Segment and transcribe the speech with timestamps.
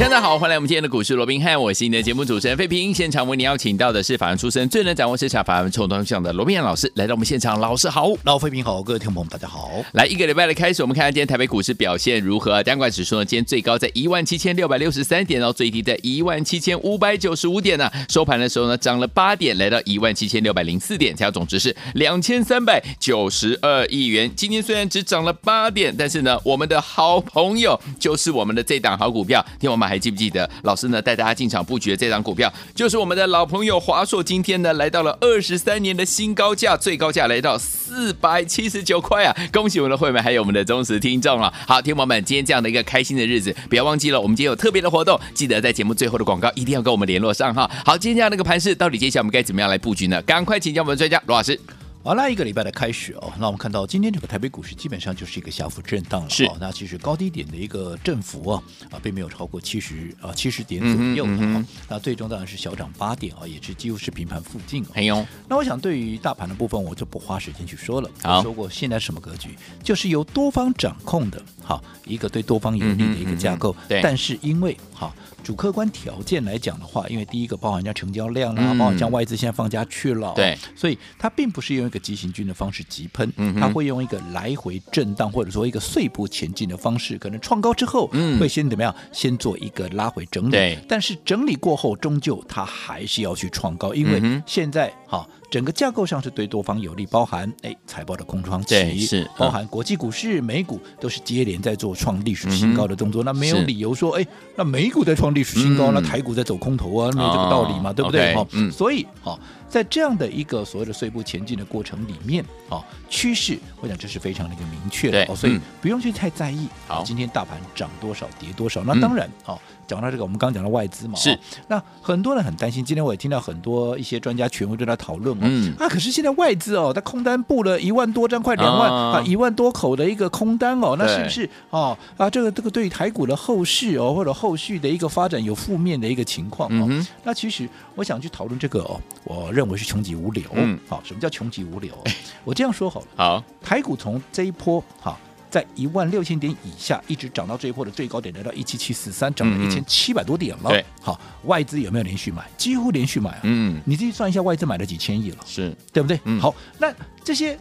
[0.00, 2.92] 大家好，欢迎来我们今天的股市罗宾汉，我是你的节目主持人费平。
[2.92, 7.60] 现场为你邀请到的是法人出身、最能掌握市场法人冲动向的罗宾汉老师，来到我们现场。
[7.60, 9.70] 老师好，老费平好，各位听众朋友大家好。
[9.92, 12.60] 来一个礼拜的开始，我们看看今天台北股市表现如何？
[12.64, 17.92] 单管指数呢，今天最高在一万七千六百六十三点，然后最低在一万七千五百九十五点呢、啊。
[18.08, 24.28] 收盘的时候呢，涨了八点，来到一万七千六百零四点，成交总值是两千三百九十二亿元。
[24.34, 30.48] 今天虽然只涨了八点，但是呢，我们的好朋友就是我们的这档好股票，听我们还记不记得？
[30.62, 34.22] 老师呢，带大家进场布局的这张股票，就是我们的老朋友华硕。
[34.22, 39.36] 今天呢，来到了二十三年的新高价，最高价来到四百七十九块啊！
[39.52, 41.52] 恭喜我们的会员，还有我们的忠实听众了。
[41.66, 47.70] 好，听友们，今天这样的一个开心的日子，不要忘记了，我们今天有特别的活动，记得在节目最后的广告一定要跟我们联络上哈。
[47.84, 50.20] 好，今天这样的一个盘势，到底接下来我们该怎么样来布局呢？
[50.22, 51.60] 赶快请教我们的专家罗老师。
[52.04, 56.28] 好，那一个礼拜的开始哦，那我们看到今天这个台北股市基本上就是一个小幅震荡了。
[56.28, 61.24] 是，那其实高低点的一个振幅啊啊，并没有超过七十啊七十点左右。
[61.26, 64.84] 嗯，嗯，嗯那最终当然是小涨八点啊，也是几乎是平盘附近。
[64.92, 68.10] 还有，那我想对于大盘的部分，我就不花时间去说了。
[68.22, 73.74] 好，说过现在什么格局，就是由多方掌控的，好一个对多方有利的一个架构。
[73.88, 75.14] 对、嗯，但是因为好。
[75.42, 88.94] 主客观条件来讲的话，因为第一个包含人家成交量啊，嗯、包含像外资现在放假去了，对，所以它并不是用一个急行军的方式急喷，嗯，它会用一个来回震荡或者说一个碎步前进的方式，可能创高之后，嗯，会先怎么样？
[89.12, 95.26] 先做一个拉回整理，对，但是整理过后，终究它还是要去创高，因为现在哈。
[95.54, 108.34] 整个架构上是对多方有利，包含哎财报的空窗期，是包含国际股市、美股都是接连在做创历史新高的动作，嗯、那没有理由说哎，那美股在创历史新高，嗯、那台股在走空头啊，没有这个道理嘛，哦、对不对？
[108.50, 109.38] 嗯，所以哈。
[109.66, 112.80] 在这样的一个所谓的碎步前进的过程里面，啊，
[113.10, 116.68] 趋势，我想这是非常的一个明确的哦，所以不用去太在意。
[116.86, 121.36] 好，今天大盘涨多少跌多少，那当然，好，讲到这个，我们刚刚讲到外资嘛，是。
[121.66, 136.88] 那很多人很担心，今天我也听到很多一些专家权威都在讨论，嗯，啊，可是现在外资哦，它空单布了一万多张，快两万啊，一万多口的一个空单哦，那是不是哦啊，这个这个对于台股的后市哦，或者后续的一个发展有负面的一个情况哦，
[137.24, 139.64] 那其实我想去讨论这个哦，我认。
[139.64, 141.90] 认为是穷极无聊，嗯，好，什么叫穷极无聊？
[142.44, 145.18] 我这样说好了，好，台股从这一波哈，
[145.54, 150.68] 在一万六千点以下，一直涨到这一波的最高点来到一七七四三，涨了一千七百多点了。
[150.68, 152.44] 对，好，外资有没有连续买？
[152.56, 156.18] 几乎连续买啊，嗯，你自己算一下，外资买了几千亿了，是对不对？
[156.24, 156.92] 嗯，好，那
[157.22, 157.56] 这些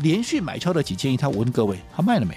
[0.00, 2.36] 连续买超的几千亿，他我问各位，他卖了没？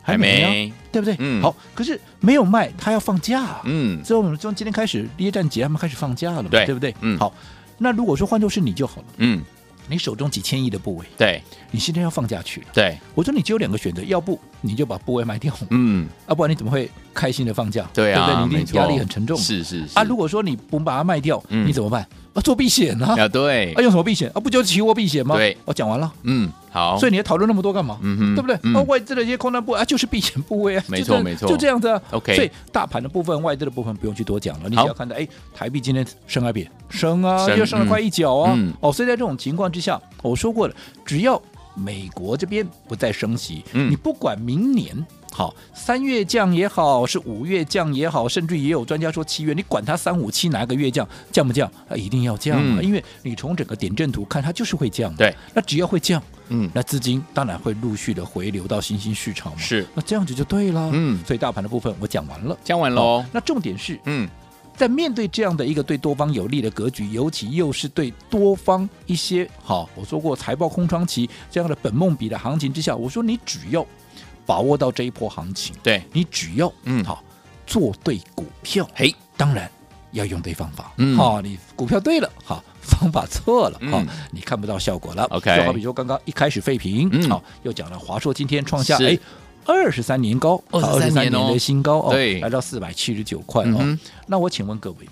[0.00, 1.16] 还没啊，对不对？
[1.18, 6.94] 嗯，好，可是没有卖，他要放假，嗯，所以我们从今天开始，耶诞节他们开始放假了嘛，对，对不对？
[7.00, 7.34] 嗯，好。
[7.78, 9.42] 那如果说换作是你就好了，嗯，
[9.88, 17.88] 你手中几千亿的部位，对，你现在要放下去了，对，我说你只有两个选择，要不你就把部位卖掉，嗯，要不然你怎么会开心的放假？
[17.92, 18.64] 对啊，对不对？
[18.64, 19.98] 你压力很沉重，是是是。
[19.98, 22.06] 啊，如果说你不把它卖掉，你怎么办？
[22.34, 23.06] 啊，做避险呢？
[23.18, 24.30] 啊，对，啊，用什么避险？
[24.34, 25.36] 啊，不就是期货避险吗？
[25.36, 27.98] 对，我讲完了，嗯，好，所以你要讨论那么多干嘛？
[28.00, 28.56] 嗯哼，对不对？
[28.74, 32.00] 啊，外资的一些空单部啊，就是避险部位啊，没错没错，就这样子啊。
[32.10, 36.70] OK，所以大盘的部分、外资的部分不用去多讲了，你只要看到，哎，台币今天升还贬？
[36.88, 38.58] 升啊，又升了快一角啊。
[38.80, 41.40] 哦，所以在这种情况之下，我说过了，只要
[41.74, 45.06] 美国这边不再升息，你不管明年。
[45.34, 51.96] 好，三月降也好，是五月降也好，甚至也有专家说七月，你管它三五七哪个月降，降不降啊？
[51.96, 52.76] 一定要降啊！
[52.78, 55.14] 嗯、因为你从整个点阵图看，它就是会降。
[55.16, 59.58] 对，那只要会降，嗯，那资金当然会陆续的回流到新兴市场嘛。
[59.58, 60.90] 是，那这样子就对了。
[60.92, 63.24] 嗯，所以大盘的部分我讲完了，讲完喽。
[63.32, 64.28] 那重点是，嗯，
[64.76, 73.86] 在面对这样的一个对多方有利的格局，尤其又是对多方一些好，我说过财报空窗期这样的本梦比的行情之下，我说你只要。
[74.46, 76.02] 把握到这一波行情，对。
[76.12, 77.04] 你只要嗯。
[77.04, 77.22] 好
[77.66, 79.70] 做对股票，嘿，当然
[80.10, 81.16] 要用对方法，嗯。
[81.16, 85.24] 好，你股票对了，好 方法错了，好、嗯，你看不到效果了。
[85.30, 89.18] OK，就好比说刚刚一开始废品，嗯，好，又讲了华硕今天创下哎
[89.64, 93.98] 二十三年高，二十三年的新高哦，对，来到四百七十九块哦、嗯。
[94.26, 95.08] 那我请问各位。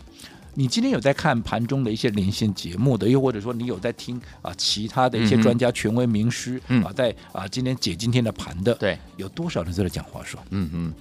[0.55, 10.39] 你今天有在看盘中的一些连线节目的，又或者说你有在听啊其他的一些专家、权威、名师、嗯、啊，在啊今天解今天的盘的，对，有多少人在讲华硕？
[10.51, 10.93] 嗯嗯，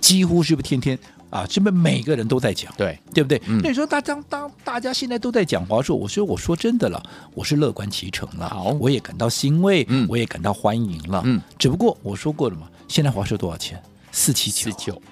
[0.00, 0.98] 几乎是不是天天？
[1.30, 2.96] 啊，是不是每个人都在讲，对。
[3.12, 3.42] 对不对？
[3.46, 7.02] 嗯、那你说大家当大家现在都在讲华硕，我说我说真的了，
[7.34, 13.82] 我是乐观其成了，好，我也感到欣慰，嗯，我也感到欢迎了，嗯，只不过我说过了嘛，现在华硕多少钱？
[14.12, 15.02] 四七九，四九。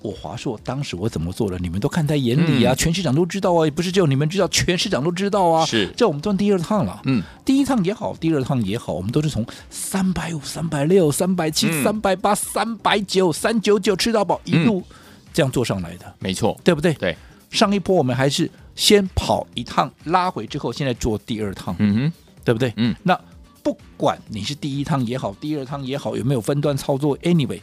[0.00, 1.58] 我华硕当时我怎么做的？
[1.58, 5.66] 你们都看在眼里啊，嗯、全市场都知道啊，也不是只有你们知道，全市场都知道啊。
[5.66, 7.00] 是，这我们赚第二趟了。
[7.04, 14.82] 嗯，第一趟也好，第二趟也好，我们都是从三百五、三百六、三百七、三百八、三百九、三九九吃到饱，一路
[15.32, 16.06] 这样做上来的。
[16.06, 16.94] 嗯、没错，对不对？
[16.94, 17.16] 对。
[17.50, 21.74] 上一波我们还是先跑一趟，拉回之后，现在做第二趟。
[21.78, 22.12] 嗯哼，
[22.44, 22.72] 对不对？
[22.76, 22.94] 嗯。
[23.02, 23.18] 那
[23.62, 27.60] 不管你是第一趟也好，第二趟也好，有没有分段操作？Anyway，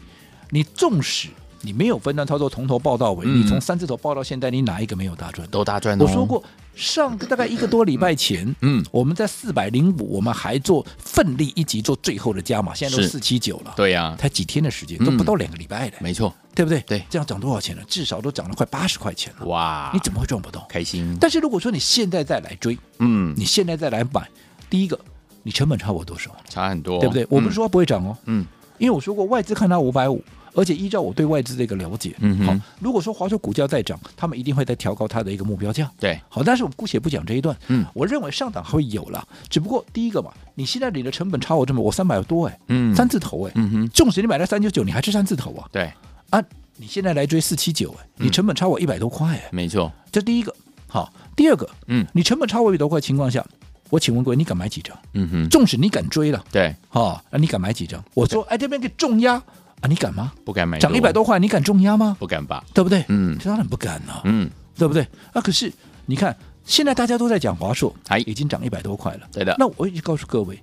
[0.50, 1.30] 你纵使。
[1.66, 5.48] 你没有分段操作，从头报到尾，嗯、你从三字头报到现在，你哪一个没有大赚？
[5.50, 6.06] 都大赚、哦。
[6.06, 6.44] 我说过，
[6.76, 13.74] 上个大概一个多礼拜前，嗯，我们在四百零五，我们还做奋力一击做最后的加码，现在都四七九了。
[13.76, 16.04] 对呀、啊，才几天的时间，都不到两个礼拜了、嗯。
[16.04, 16.80] 没错，对不对？
[16.82, 17.84] 对，这样涨多少钱了？
[17.88, 19.46] 至少都涨了快八十块钱了。
[19.48, 20.64] 哇，你怎么会赚不到？
[20.70, 21.18] 开心。
[21.20, 24.30] 但是如果说你现在再来追，嗯，你现在再来买，
[24.70, 25.00] 第一个，
[25.42, 26.30] 你成本差我多少？
[26.48, 27.26] 差很多，对不对？
[27.30, 28.46] 我不是说不会涨哦，嗯，
[28.78, 30.24] 因为我说过外资看它五百五。
[30.56, 45.92] 而且依照我对外资的一个了解，嗯，好，如果说华硕股价再涨，他们一定会再调高它的一个目标价，对，好，但是我们姑且不讲这一段，嗯，我认为上档还会有了，只不过第一个嘛，你现在你的成本差我这么，我三百多哎，嗯，三字头哎，嗯哼，纵使你买了三九九，你还是三字头啊，对，
[46.30, 46.42] 啊，
[46.78, 50.56] 你现在来追四七九哎，你成本差我一百多块哎，没错，这第一个，
[50.88, 53.46] 好，第二个，嗯，你成本差我一百多块情况下，
[53.90, 54.98] 我请问各位，你敢买几张？
[55.13, 58.01] 嗯哼，纵使你敢追了，对，好，那你敢买几张？
[58.13, 59.44] 我说，哎，这边给重压。
[59.81, 60.31] 啊，你敢吗？
[60.44, 62.16] 不敢买，涨一百多块，你敢重压吗？
[62.19, 63.06] 不敢吧，对不对？
[63.10, 65.04] 嗯，当然不敢了，嗯，对不对？
[65.33, 65.72] 啊，可是
[66.06, 66.36] 你看，
[66.66, 69.56] 现在大家都在讲华硕，哎，已经涨一百多块了，对的。
[69.60, 70.60] 那我已经告诉各位，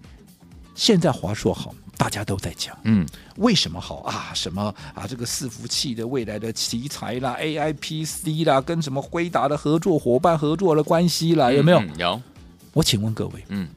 [0.75, 3.07] 现在华硕好，大家都在讲，嗯，
[3.37, 4.33] 为什么好啊？
[4.35, 5.07] 什么啊？
[5.07, 11.79] 这个伺服器的未来的题材啦，AI PC 啦，跟什么辉达的合作伙伴合作的关系啦，有没有？
[11.79, 12.23] 嗯，有。
[12.73, 13.69] 我请问各位，嗯。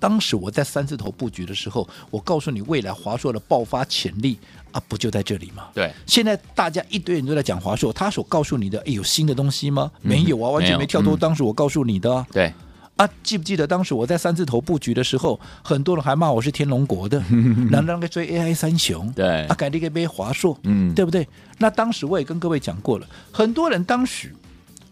[0.00, 4.38] 当时我在三字头布局的时候，我告诉你未来华硕的爆发潜力
[4.72, 5.68] 啊，不就在这里吗？
[5.74, 5.92] 对。
[6.06, 9.90] 现在大家一堆人都在讲华硕，他所告诉你的，哎，有新的东西吗？
[10.02, 11.16] 嗯、没有啊，完全没跳脱。
[11.16, 12.26] 当时我告诉你的、啊。
[12.32, 12.52] 对。
[12.96, 17.22] 啊，记不记得当时我在三字头布局的时候，很多人还骂我是天龙国的，
[17.70, 19.08] 难道该追 AI 三雄？
[19.12, 19.46] 对。
[19.46, 21.26] 啊，改那个背华硕，嗯，对不对？
[21.58, 24.34] 那当时我也跟各位讲过了，很多人当时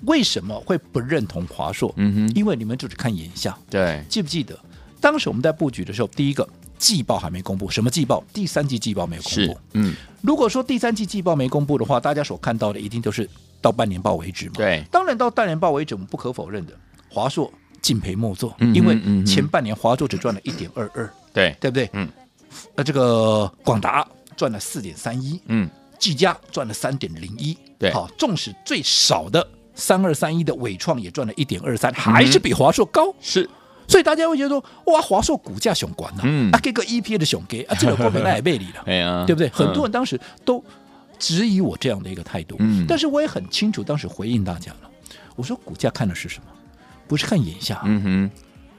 [0.05, 1.93] 为什么会不认同华硕？
[1.96, 3.58] 嗯哼，因为你们就是看眼下。
[3.69, 4.05] 对。
[4.08, 4.56] 记不记得？
[5.00, 8.23] 当时我们在布局的时候，第一个季报还没公布，什么季报？
[8.32, 9.58] 第三季季报没有公布。
[9.73, 13.28] 嗯，如果说第三季季报没公布的话，大家所看到的一定都是
[13.61, 14.52] 到半年报为止嘛。
[14.55, 16.73] 对，当然到半年报为止，我们不可否认的，
[17.11, 21.88] 华硕敬陪末座，因为前半年华硕只赚了一点二二，对，对不对？
[21.93, 22.08] 嗯，
[22.75, 24.06] 那这个广达
[24.37, 25.69] 赚了四点三一，嗯，
[25.99, 33.49] 技嘉赚了三点零一，对，好，纵使最少的三二三一的伟创也赚了一点二三，还是比华硕高，是。
[33.88, 39.49] 所以大家会觉得说，哇，华硕股价雄关呐，嗯、啊，给个 EP 的雄给啊， 这个股本那也背离了，对不对？
[39.49, 40.62] 很多人当时都
[41.19, 44.91] 质疑我这样的一个态度，嗯，但是我也很清楚，当时回应大家了，
[45.37, 46.47] 我说股价看的是什么？
[47.09, 48.31] 不是看眼下，嗯哼。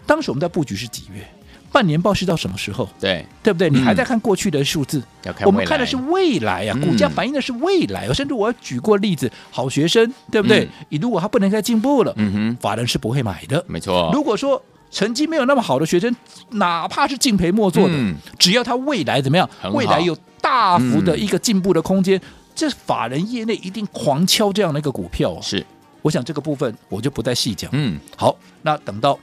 [0.06, 1.25] 当时我们在布局是几月？
[1.69, 2.88] 半年报是到什么时候？
[2.98, 3.69] 对，对不对？
[3.69, 5.04] 你还在看过去的数字？
[5.45, 8.12] 我们看的是未来呀，股价反映的是未来。
[8.13, 10.68] 甚至我举过例子，好学生，对不对？
[10.89, 14.09] 你如果他不能再进步了，嗯哼，法人是不会买的，没错。
[14.14, 16.15] 如果说成绩没有那么好的学生，
[16.51, 22.21] 哪怕是敬陪末座的，嗯、只要他未来怎么样，未来有大幅的一个进步的空间，嗯、
[22.56, 25.39] 这法人业内一定狂敲这样的一个股票、哦。
[25.41, 25.65] 是，
[26.01, 27.69] 我想这个部分我就不再细讲。
[27.73, 29.19] 嗯，好，那等到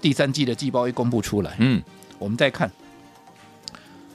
[0.00, 1.82] 第三季的季报一公布出来，嗯，
[2.18, 2.70] 我们再看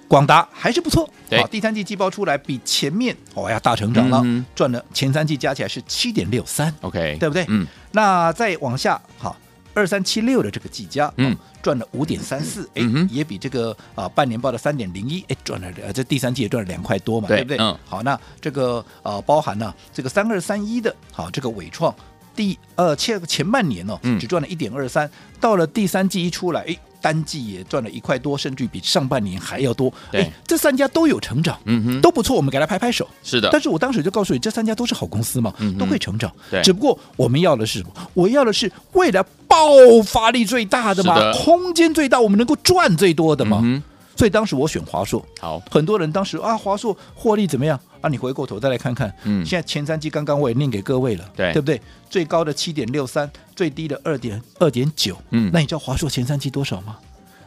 [0.08, 1.10] 广达还是不错。
[1.30, 6.74] 对好，第三季季报出来比前面哦呀大成长了，嗯、赚了前三季加起来是七点六三。
[6.82, 7.46] OK，对不对？
[7.50, 9.36] 嗯，那再往下好。
[9.76, 17.58] 二三七六的这个技嘉，嗯，赚了五点三四，哎，也比这个啊半年报的三点零一，哎，赚了呃这第三季也赚了两块多嘛，对，对不对？
[17.60, 21.94] 嗯，好，那这个呃包含了这个三二三一的，好，这个伟创
[22.36, 25.08] 第呃前前半年哦，只赚了一点二三，
[25.40, 26.76] 到了第三季一出来，哎。
[27.06, 29.94] 单季也赚了一块多，甚至比上半年还要多。
[30.12, 33.08] 哎，这三家都有成长，嗯哼，都不错，我们给他拍拍手。
[33.22, 36.32] 是的，但是我当时就告诉你，这三家都是好公司嘛，都会成长。
[36.50, 37.92] 对，只不过我们要的是什么？
[38.16, 39.68] 我要的是未来爆
[40.04, 43.62] 发力最大的嘛，的空间最大，我们能够赚最多的嘛。
[43.64, 43.84] 嗯
[44.16, 47.80] 所以当时我选华硕，好，很多人当时啊，华硕获利怎么样？
[48.02, 48.10] 啊？
[48.10, 51.82] 你回过头再来看看，嗯，现在前三季刚刚我也念给各位了，对，对不对？
[52.10, 56.98] 最高的七点六三，最低的二点二点九，嗯，那你知道华硕前三季多少吗？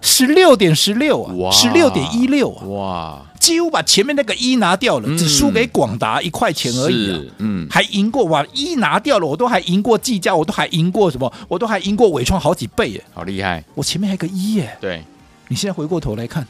[0.01, 15.03] 十六点十六啊，哇，十六点一六啊，哇，几乎把前面那个一拿掉了，只输给广达一块钱而已啊，嗯，还赢过哇，一拿掉了，我都还赢过技嘉，我都还赢过什么，我都还赢过伟创好几倍耶，好厉害，我前面还有个一耶，对，
[15.49, 16.47] 你现在回过头来看，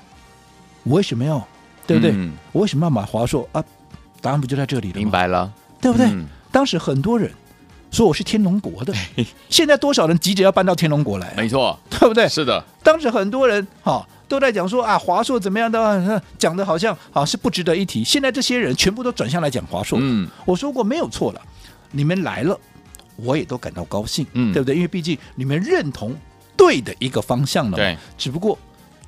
[0.89, 1.47] 我为什么要，
[1.87, 2.13] 对不对？
[2.15, 3.63] 嗯、我为什么要买华硕啊？
[4.21, 4.95] 答案不就在这里了？
[4.99, 6.07] 明白了，对不对？
[6.07, 7.31] 嗯、当时很多人。
[7.91, 8.93] 说我是天龙国的，
[9.49, 11.33] 现在多少人急着要搬到天龙国来？
[11.35, 12.29] 没错，对不对？
[12.29, 12.63] 是的。
[12.83, 18.05] 当时很多人哈、哦、都在讲说啊，华硕怎么样的，讲的好像啊是不值得一提。
[18.05, 19.99] 现在这些人全部都转向来讲华硕。
[20.03, 21.41] 嗯，我说过没有错了，
[21.91, 22.61] 你们来了，
[23.17, 24.75] 我也都感到高兴，嗯，对不对？
[24.75, 26.15] 因为毕竟你们认同
[26.59, 27.97] 对的一个方向了，对。
[28.19, 28.59] 只不过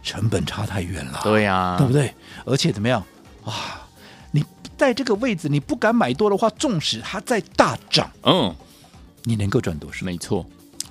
[0.03, 2.15] 成本差太远了，对呀、啊，对不对？
[2.45, 3.05] 而且怎么样
[3.45, 3.87] 啊？
[4.31, 4.45] 你
[4.77, 8.55] 在这个位置，你不敢买多的话，纵使它在大涨，嗯。
[9.25, 10.07] 你能够赚多少？
[10.07, 10.47] 没错，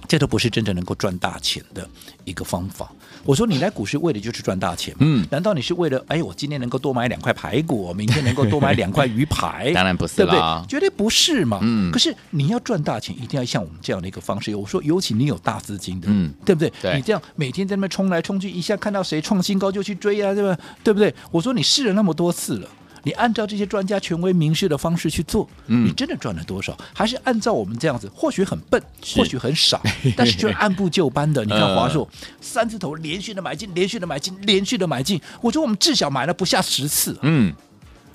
[0.07, 1.89] 这都不是真正能够赚大钱的
[2.25, 2.91] 一个方法。
[3.23, 9.71] 我说你来股市为的就是赚大钱，嗯，难道你是为了哎，我今天能够多买两块排骨， 明天能够多买两块鱼排？
[9.73, 10.39] 当然不是，对不对？
[10.67, 11.59] 绝对不是嘛。
[11.61, 14.55] 嗯，可是你要赚大钱，一定要像我们这样的一个方式。
[14.55, 16.71] 我说，尤其你有大资金的，嗯，对不对？
[16.81, 20.57] 对，你这样每天在那边冲来冲去，一下看到谁创新高就去追啊，对吧？
[20.83, 21.13] 对不对？
[21.31, 22.67] 我说你试了那么多次了。
[23.03, 26.77] 你按照这些专家权威明示的方式去做，嗯、你真的赚了多少？
[26.93, 28.09] 还是按照我们这样子？
[28.13, 28.81] 或许很笨，
[29.15, 29.81] 或许很傻，
[30.17, 31.43] 但是就按部就班的。
[31.45, 35.21] 你看华硕、 呃、三字头连续的买进，连续的买进，连续的买进。
[35.41, 37.17] 我说我们至少买了不下十次。
[37.21, 37.53] 嗯，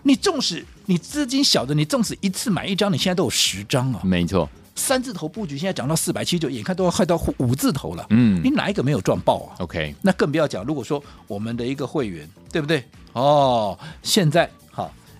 [0.03, 4.01] 你纵使你资金小的，你纵使一次买一张，你现在都有十张啊。
[4.05, 8.07] 没错，三字头布局现在涨到四百七十九，眼看都要快到五字头了。
[8.11, 10.65] 嗯，你哪一个没有赚爆啊？OK，那更不要讲。
[10.65, 12.85] 如果说我们的一个会员，对不对？
[13.13, 14.51] 哦，现在。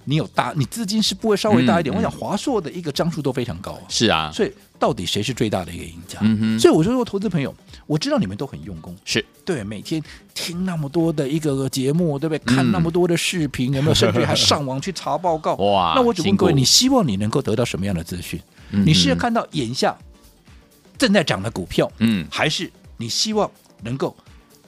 [0.05, 1.95] 你有大，你资金是不会稍微大一点。
[1.95, 6.19] 嗯、我想华硕的一个张数都非常高，是啊，所以到底谁是最大的一个赢家？
[6.59, 7.55] 所以我就说，投资朋友，
[7.87, 10.03] 我知道你们都很用功，是对，每天
[10.35, 12.55] 听那么多的一个节目，对不对？
[12.55, 13.95] 看那么多的视频，嗯、有没有？
[13.95, 15.55] 甚至还上网去查报告。
[15.65, 18.41] 哇，那我只问各位，你希望你能够得到什么样的资讯？
[18.71, 19.97] 嗯、你是要看到眼下
[20.99, 23.51] 正在涨的股票，嗯，还是你希望
[23.83, 24.15] 能够？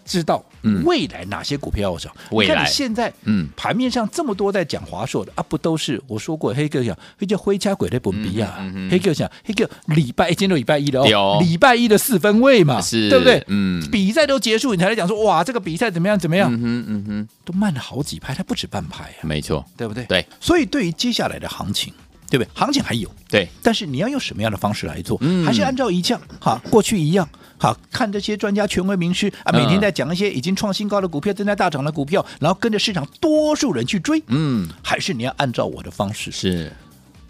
[0.06, 0.42] 知道
[0.84, 2.10] 未来哪些股票要涨？
[2.30, 6.54] 未来你看你现在，嗯，盘面上这么多在讲华硕的啊，不都是我说过？
[6.54, 8.54] 黑哥讲，黑叫灰加鬼的本比亚，
[8.90, 13.42] 黑哥讲，黑哥礼拜一今天礼拜一的哦，礼拜一的四分位嘛，是，对不对？
[13.48, 16.18] 嗯，比赛都结束，你才来讲说哇，这个比赛怎么样？
[16.18, 16.50] 怎么样？
[16.52, 20.04] 嗯哼，嗯哼，都慢了好几拍，它不止半拍啊，没错，对不对？
[20.04, 21.92] 对，所以对于接下来的行情，
[22.28, 22.48] 对不对？
[22.54, 25.18] 行情还有，对，但是你要用什么样的方式来做？
[25.44, 27.28] 还是按照一样哈，过去一样。
[27.58, 34.22] 哈，看这些专家权威名师啊，每天在讲一些已经创新高的股票、正在大涨的股票，然后跟着市场多数人去追。
[34.26, 36.70] 嗯，还是你要按照我的方式是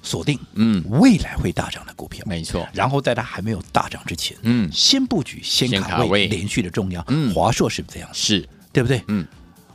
[0.03, 2.67] 锁定，嗯，未来会大涨的股票，没错。
[2.73, 7.05] 然后在它还没有大涨之前，嗯，先布局，先卡位，连续的重要。
[7.07, 8.11] 嗯，华硕是不是这样？
[8.12, 9.00] 是对不对？
[9.07, 9.25] 嗯，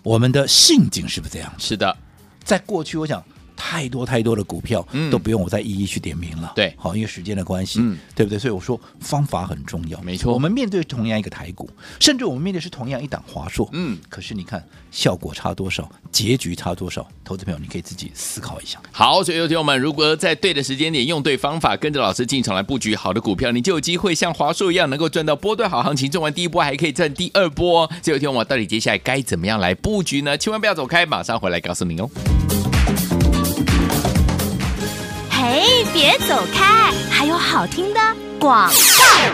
[0.04, 1.50] 我们的信景是不是这样？
[1.58, 1.98] 是的，
[2.44, 3.24] 在过去我想。
[3.64, 6.52] 太多太多的股票嗯都不用我再一一去点名了。
[6.56, 8.40] 对，好，因为时间的关系，嗯，对不对？
[8.40, 10.02] 所以我说方法很重要。
[10.02, 17.08] 没错，我们面对同样一个台股，甚至我们面对是同样一档华硕，嗯，可是你看效果差多少，结局差多少？
[17.24, 18.82] 投资朋友，你可以自己思考一下。
[18.92, 27.88] 好，所以有听友们，如果在对的时间点用对方法，跟着老师进场来布局好的股票，你就有机会像华硕一样，能够赚到波段好行情，赚完第一波还可以赚第二波。
[28.02, 30.36] 所以有听友们，到底接下来该怎么样来布局呢？
[30.36, 32.10] 千万不要走开，马上回来告诉您哦。
[35.44, 38.00] 嘿，别走开，还有好听的
[38.42, 38.74] 广告。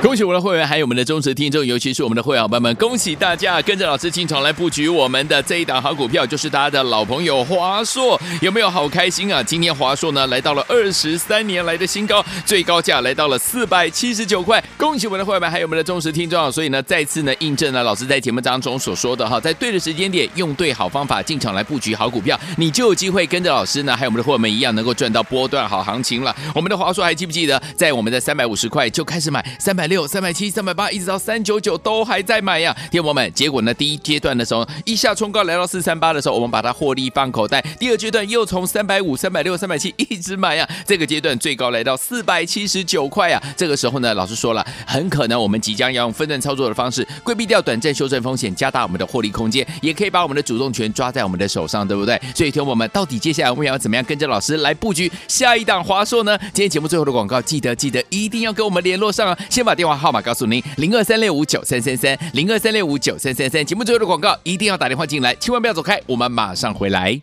[0.01, 9.41] 恭喜我们的会员，还有我们的忠实听众，尤其是我们的会员伙伴们，恭喜大家跟着老师进场来布局我们的这一档好股票，就是大家的老朋友华硕，有没有好开心啊？
[9.41, 14.61] 今天华硕呢来到了二十三年来的新高，最高价来到了四百七十九块。
[14.75, 26.35] 恭喜我们的会员，还有我们的忠实听众，所以呢，再次呢印证了老师在节目当中所说的哈，在对的时间点，用对好方法进场来布局好股票，你就有机会跟着老师呢，还有我们的会员们一样，能够赚到波段好行情了。
[26.53, 33.31] 我们的华硕还记不记得，在我们的三百五十块就开始买，三百六、三百七、三百八，一直到三九九都还在买呀，听友们。
[33.31, 37.63] 结果呢，第一阶段的时候一下冲高来到四三八的时候，我们把它获利放口袋。
[37.77, 43.39] 第二阶段又从三百五、三百六、三百七一直买呀，这个阶段最高来到四百七十九块呀。
[43.55, 52.19] 这个时候呢，老师说了，很可能我们即将要用分段操作的方式，规避掉短暂修正风险，加大我们的获利空间，也可以把我们的主动权抓在我们的手上，对不对？
[52.33, 56.35] 所以，听友们，到底接下来我们要怎么样跟着老师来布局下一档华硕呢？
[56.51, 59.37] 今天节目最后的广告，记得记得一定要给我们联络上啊！
[59.49, 63.65] 先把电话号码告诉您：零二三六五九三三三，零二三六五九三三三。
[63.65, 67.19] 节目最后的广告，一定要打电话进来，千万不要走开，我们马上回来。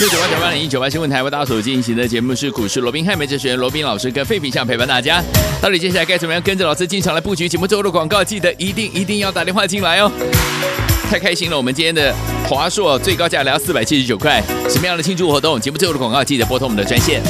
[0.00, 5.22] 六九八九八零一九八新闻台为大家所进行的节目是股市罗宾汉梅哲学员罗宾老师跟费品相陪伴大家。
[5.60, 7.48] 到底接下来该怎么样跟着老师进场来布局？
[7.48, 10.10] 节目最后的广告，记得一定一定要打电话进来哦。
[11.10, 11.56] 太开心了！
[11.56, 12.14] 我们今天的
[12.48, 15.60] 华硕最高价来到四百七十九块，什么样的庆祝活动？
[15.60, 17.20] 节目最后的广告记得拨通我们的专线。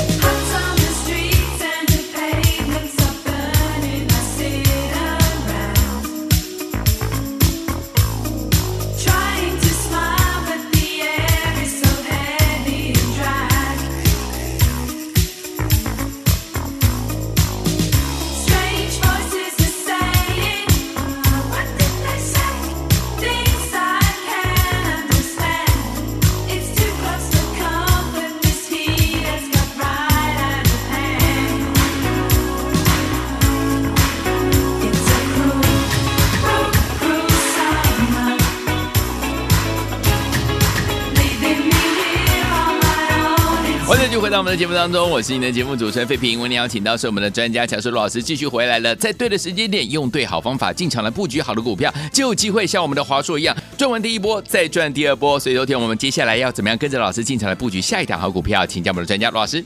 [44.34, 46.40] 在我们的节目当中，我是你的节目主持人费平。
[46.40, 48.92] 为你邀请到是我们的专家乔叔老师，继续回来了。
[48.96, 55.38] 在对的时间点，用对好方法进场来布局好的股票，就有机会像我们的华硕一样赚完第一波，再赚第二波。
[55.38, 58.66] 所以，昨天我们接下来要怎么样跟着老师进场来布局下一档好股票？
[58.66, 59.64] 请教我们的专家罗老师。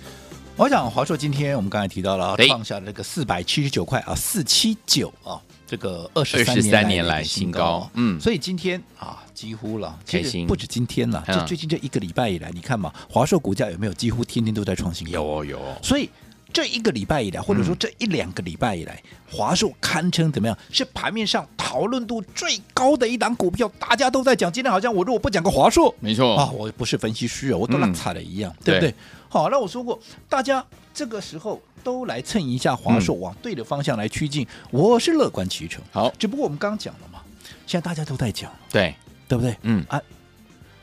[0.59, 5.41] 我想华硕今天我们刚才提到了创下了这个四百七十九块啊，四七九啊。
[5.69, 15.12] 这个二十三年来新高，嗯，所以今天啊，几乎了，其实不止今天了，就最近这一个礼拜以来，你看嘛，华硕股价有没有几乎天天都在创新高？
[15.12, 15.61] 有哦，有。
[15.81, 16.11] 所以
[16.53, 19.00] 这一个礼拜以来，或者说这一两个礼拜以来，
[19.31, 20.59] 华硕堪称怎么样？
[20.73, 24.50] 是盘面上讨论度最高的一档股票，大家都在讲。
[24.50, 28.95] 今天好像我如果不讲个华硕，没错啊，我不是分析师啊，我都烂惨了一样，对不对？
[29.28, 31.61] 好，那我说过，大家这个时候。
[31.85, 35.80] 都来蹭一下华硕，往对的方向来趋近，嗯、我是乐观其成。
[35.92, 37.20] 好，只不过我们刚刚讲了嘛，
[37.66, 38.92] 现在大家都在讲，对
[39.28, 39.56] 对不对？
[39.62, 39.99] 嗯啊，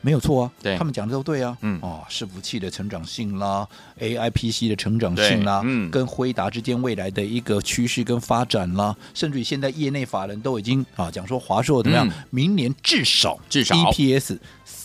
[0.00, 1.56] 没有错啊，对，他们讲的都对啊。
[1.60, 3.68] 嗯哦，伺服器的成长性啦
[4.00, 14.38] ，AI PC 的成长性啦，嗯，跟辉达之间未来的一个趋势跟发展啦，甚至于现在业内法人都已经啊讲说华硕怎么样，嗯、明年至少至少 EPS。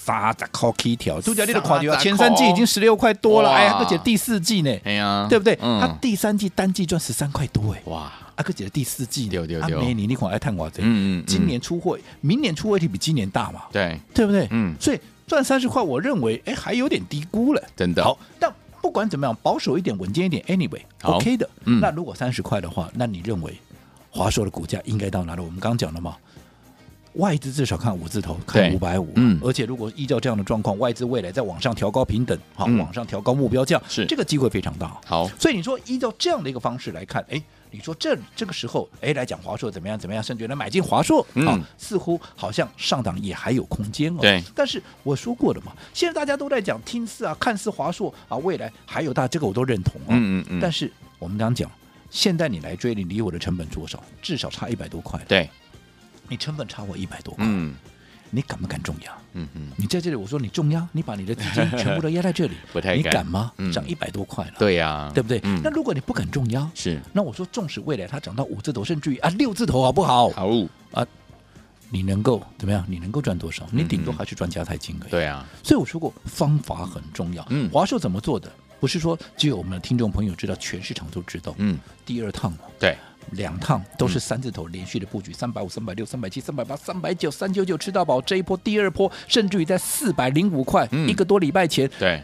[0.03, 5.58] 三十块起跳，杜家丽的垮掉，前三季已经十六块多了，哎呀，而且第四季呢，哎呀，对不对？
[5.62, 14.48] 嗯、他第三季单季赚十三块多，哎，哇，阿哥姐的第四季呢，阿美你你款爱探我这，嗯嗯，今年出货，明年出货就比今年大嘛，对，对不对？
[14.50, 18.03] 嗯，所以赚三十块，我认为，哎，还有点低估了，真的。
[18.03, 21.48] 好，但不管怎么样，保守一点，稳健一点，anyway，OK、okay、的。
[21.66, 23.55] 嗯、那如果三十块的话，那你认为
[24.09, 25.42] 华硕的股价应该到哪里？
[25.42, 26.16] 我们刚讲了嘛。
[27.13, 34.95] 外资至少看五字头，看五百五，嗯，而且如果依照这样的状况，外资未来再往上调高平等，好，嗯、往上调高目标价，是这个机会非常大。
[35.05, 44.19] 好，所以你说依照这样的一个方式来看，哎，你说这这个时候，哎，来讲华硕怎么样怎么样，甚至觉得买进华硕，嗯、啊，似乎好像上档也还有空间哦。
[44.21, 50.07] 对，但是我说过了嘛，现在大家都在讲听似啊，看似华硕啊，未来还有大，这个我都认同啊。
[50.09, 50.59] 嗯嗯嗯。
[50.61, 51.69] 但是我们刚讲，
[52.09, 54.01] 现在你来追，你离我的成本多少？
[54.21, 55.19] 至少差一百多块。
[55.27, 55.50] 对。
[56.31, 57.75] 你成本差我一百多块，嗯，
[58.29, 59.11] 你敢不敢重压？
[59.33, 63.51] 嗯嗯，你在这里，我说你重压，你把你的资金 全部都压在这里， 不太敢，你敢吗？
[63.74, 65.41] 涨一百多块了，对呀，对不对？
[65.61, 70.29] 那如果你不敢重压，是，那我说纵使未来它涨到五字头，甚至于啊六字头，好不好？
[70.29, 70.48] 好
[70.94, 71.05] 啊，
[71.89, 72.85] 你能够怎么样？
[72.87, 73.67] 你能够赚多少？
[73.74, 75.11] 你顶多还是赚加太金而已。
[75.11, 77.46] 对啊，所以我说过方法很重要。
[77.50, 78.50] 嗯，华硕怎么做的？
[78.79, 81.53] 不是说只有我们的听众朋友知道，全市场都知道。
[81.57, 82.96] 嗯，第二趟对。
[83.31, 88.20] 两趟都是三字头连续的布局，三百五、三百六、三百七、三百八、三百九、三九九吃到饱。
[88.22, 92.22] 这一波、第二波，甚至于在四百零五块，嗯、一个多礼拜前，对，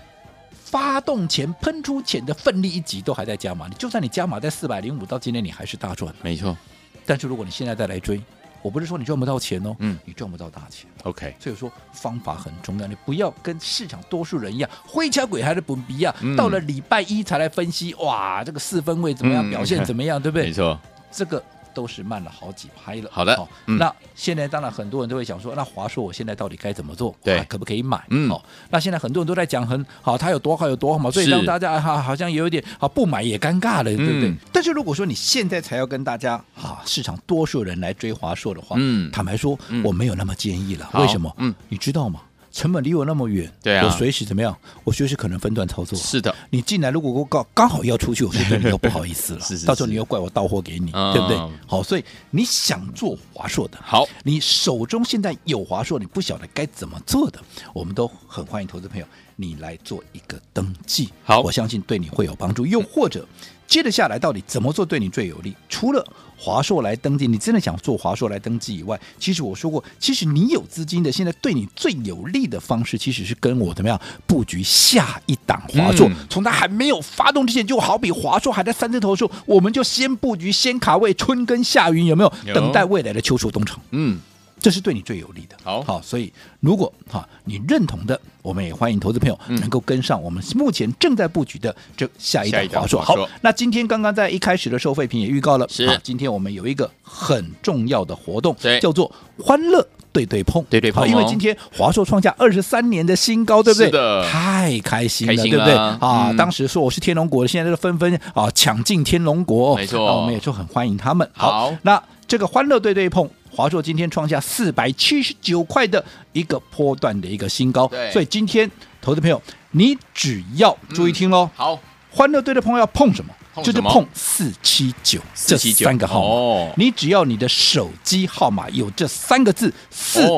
[0.52, 3.68] 发动前喷出前的奋力一击都还在加码。
[3.68, 6.14] 你就算你加码在四百零五，到今天你还是大赚。
[6.22, 6.58] 没错，
[7.06, 8.22] 但是如果你现在再来追。
[8.68, 10.90] 我不是说你赚不到钱哦，嗯，你赚不到大钱。
[11.04, 16.14] OK，所以说方法很重要，你不要跟市场多数人一样，灰枪鬼还是不比啊。
[16.20, 20.48] 嗯、到了礼拜一才来分析，哇，这个四分位怎么样，嗯、表现怎么样，对不对？
[20.48, 20.78] 没错，
[21.10, 21.42] 这个。
[21.78, 23.10] 都是慢了好几拍了。
[23.12, 27.16] 好的，好，那现在当然很多人都会想说，那华硕我现在到底该怎么做？
[27.24, 28.04] 对，可不可以买？
[28.10, 34.34] 嗯，好，那现在很多人都在讲很好，它有多好有多好嘛，所以让大家哈好像有一点啊不买也尴尬了，对不对？
[34.52, 40.90] 但是如果说你现在才要跟大家啊市场多数人来追华硕的话，嗯，坦白说我没有那么建议了。
[40.96, 41.32] 为什么？
[41.38, 42.22] 嗯，你知道吗？
[42.52, 44.56] 成本离我那么远，对啊，我随时怎么样？
[44.84, 45.98] 我随时可能分段操作。
[45.98, 49.40] 是的，你进来如果我刚刚好要出去，我就对你又不好意思了。
[49.46, 51.38] 是是，到时候你又怪我到货给你，对不对？
[51.68, 57.40] 好，所以你想做华硕的，好，你手中现在有华硕，你不晓得该怎么做的，
[57.74, 59.06] 我们都很欢迎投资朋友
[59.36, 61.10] 你来做一个登记。
[61.24, 62.66] 好，我相信对你会有帮助。
[62.66, 63.26] 又或者。
[63.68, 65.54] 接着下来，到底怎么做对你最有利？
[65.68, 66.04] 除了
[66.38, 76.08] 华硕来登记，你真的想做华硕来登记以外，其实我说过，其实你有资金的，现在对你最有利的方式，其实是跟我怎么样布局下一档华硕。
[76.08, 82.34] 嗯、从它还没有发动之前，就好比华硕还在三字头的时候，我们就先布局，先卡位，春耕夏耘，有没有？
[82.46, 83.78] 有等待未来的秋收冬藏。
[83.92, 84.20] 嗯。
[84.60, 85.56] 这是对你最有利的。
[85.64, 93.02] 好，好，所以如果哈你认同的，我们也欢迎投资朋友能够跟上我们目前正在布局的这下一档华硕。
[93.02, 99.88] 好，那今天刚刚在一开始的收费品也预告了，是今天我们有一个很重要的活动，叫做欢乐。
[100.14, 103.86] 对对碰，对对碰，因为今天华硕创下二十三年的新高，对不对？
[103.86, 105.76] 是的，太开心了，对不对？
[105.76, 111.30] 啊，嗯、当时说我是天龙国的，现在都纷纷啊抢进天龙国，没错，我们也就很欢迎他们。
[111.34, 118.70] 好，好那这个欢乐对对碰，华硕今天创下四百七十九块的一个波段的一个新高，对，所以今天
[119.02, 121.50] 投资朋友，你只要注意听喽、嗯。
[121.56, 121.80] 好，
[122.12, 123.34] 欢乐对对碰要碰什么？
[123.64, 130.30] 就是碰四七九这三个号码，哦、你只要你的手机号码有这三个字四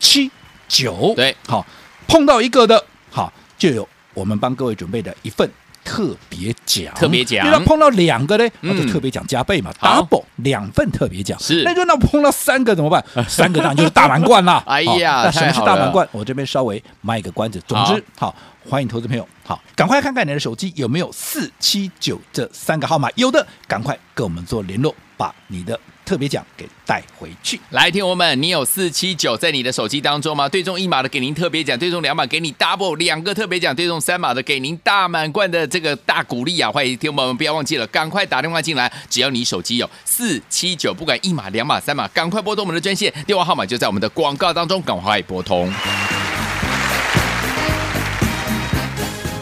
[0.00, 0.28] 七
[0.66, 1.64] 九，对，好，
[2.08, 5.48] 碰到一个的，好，就有我们帮各位准备的一份
[5.84, 7.46] 特别奖，特别奖。
[7.50, 11.38] 那碰到两个呢，那、嗯、就特别奖加倍嘛，double 两份特别奖。
[11.38, 13.04] 是，那就那碰到三个怎么办？
[13.28, 14.62] 三个当然就是大满贯啦。
[14.66, 16.08] 哎呀，那什么是大满贯？
[16.10, 17.62] 我这边稍微卖一个关子。
[17.68, 18.30] 总之，好。
[18.30, 18.34] 好
[18.66, 27.60] 欢迎投资朋友，好，赶快看看你的手机有没有四七九这三个号码，有的赶快跟我们做联络，把你的特别奖给带回去。
[27.70, 30.48] 来，听我们，你有四七九在你的手机当中吗？
[30.48, 36.70] 对中一码的给您特别奖，对中两码给你 double 两个特别奖，对中三码的给您大满贯的这个大鼓励啊！
[36.70, 45.72] 欢迎听友们，不要忘记了，赶快打电话进来，只要你手机有四七九，不管一码、两码、三码，赶快拨通我们的专线，电话号码就在我们的广告当中，赶快拨通。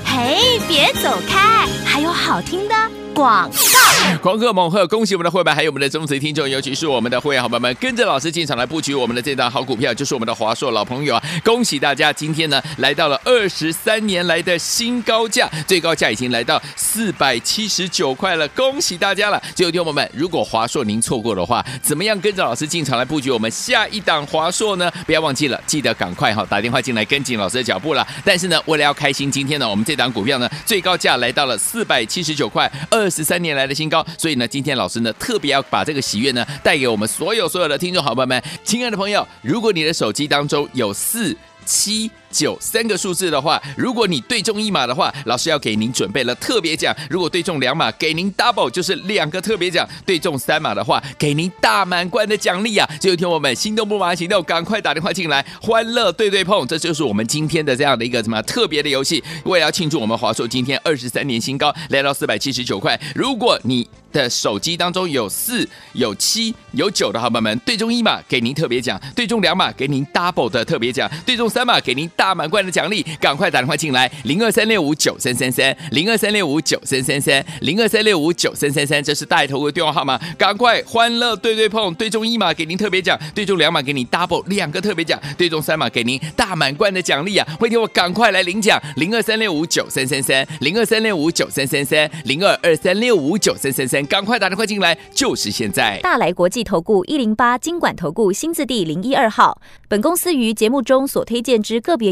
[0.04, 3.01] 嘿，别走开，还有好听的。
[3.14, 4.86] 广告，狂贺猛贺！
[4.86, 11.22] 恭喜我们的会员，还有我们的忠实听众，尤其是我们的会员好朋友们，跟着老师进场来布局我们的这档好股票，就是我们的华硕老朋友啊！
[11.44, 19.40] 恭喜大家，今天呢来到了二十三年来的新高价，最高价已经来到四百七十九块了，恭喜大家了！
[19.54, 24.90] 最后听友们，如果华硕您错过的话，怎么样跟着老师进场来布局我们下一档华硕呢？
[25.06, 28.06] 不要忘记了，记得赶快哈打电话进来跟紧老师的脚步了。
[28.24, 33.01] 但是呢，为了要开心，今天呢我们这档股票呢最高价来到了四百七十九块二。
[33.02, 41.36] 二十三年来的新高，所以呢，今天老师呢特别要把这个喜悦呢带给我们所有所有的听众好朋友们，亲爱的朋友，如果你的手机当中有四
[41.66, 52.88] 七九三个数字的话，如果你对中一码的话，老师要给您准备了特别奖；如果对中两码，给您 double，就是两个特别奖；对中三码的话，给您大满贯的奖励啊！
[52.98, 59.22] 就有听我们心动不马上行动，赶快打电话进来，欢乐对对碰，这就是我们今天的这样的一个什么特别的游戏。
[59.44, 62.98] 为了要庆祝我们华硕今天二十三年新高，来到四百七十九块。
[63.14, 87.56] 如果你的手机当中有四、有七、有九的好朋友们，对中一码给您特别奖，对中两码给您 double 的特别奖，对中三码给您大满贯的奖励，赶快打电话进来，零二三六五九三三三，零二三六五九三三三，零二三六五九三三三，这是带头的电话号码，赶快欢乐对对碰，对中一码给您特别奖，对中两码给您 double 两个特别奖，对中三码给您大满贯的奖励啊！
[87.58, 94.06] 欢迎我赶快来领奖，零二三六五九三三三，零二三六五九三三三，零二二三六五九三三三。
[94.06, 95.98] 赶快打电话进来，就是现在！
[96.04, 99.60] 大来国际投顾一零八金管投顾新字第零一二号。
[99.88, 102.11] 本公司于节目中所推荐之个别